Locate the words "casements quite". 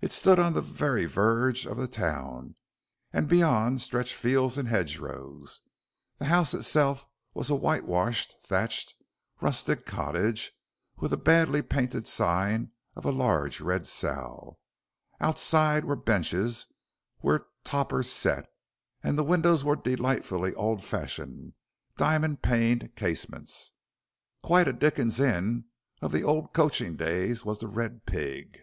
22.94-24.68